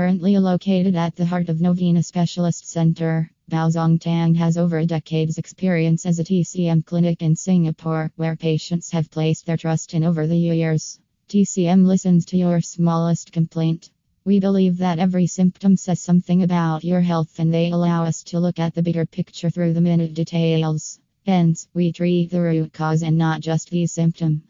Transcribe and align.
Currently 0.00 0.38
located 0.38 0.96
at 0.96 1.14
the 1.14 1.26
heart 1.26 1.50
of 1.50 1.60
Novena 1.60 2.02
Specialist 2.02 2.66
Center, 2.66 3.30
Bao 3.50 3.70
Zhong 3.70 4.00
Tang 4.00 4.34
has 4.36 4.56
over 4.56 4.78
a 4.78 4.86
decade's 4.86 5.36
experience 5.36 6.06
as 6.06 6.18
a 6.18 6.24
TCM 6.24 6.86
clinic 6.86 7.20
in 7.20 7.36
Singapore, 7.36 8.10
where 8.16 8.34
patients 8.34 8.90
have 8.92 9.10
placed 9.10 9.44
their 9.44 9.58
trust 9.58 9.92
in 9.92 10.02
over 10.02 10.26
the 10.26 10.38
years. 10.38 10.98
TCM 11.28 11.84
listens 11.84 12.24
to 12.24 12.38
your 12.38 12.62
smallest 12.62 13.30
complaint. 13.30 13.90
We 14.24 14.40
believe 14.40 14.78
that 14.78 14.98
every 14.98 15.26
symptom 15.26 15.76
says 15.76 16.00
something 16.00 16.42
about 16.42 16.82
your 16.82 17.02
health, 17.02 17.38
and 17.38 17.52
they 17.52 17.70
allow 17.70 18.04
us 18.04 18.22
to 18.22 18.40
look 18.40 18.58
at 18.58 18.74
the 18.74 18.82
bigger 18.82 19.04
picture 19.04 19.50
through 19.50 19.74
the 19.74 19.82
minute 19.82 20.14
details. 20.14 20.98
Hence, 21.26 21.68
we 21.74 21.92
treat 21.92 22.30
the 22.30 22.40
root 22.40 22.72
cause 22.72 23.02
and 23.02 23.18
not 23.18 23.42
just 23.42 23.68
the 23.68 23.86
symptom. 23.86 24.44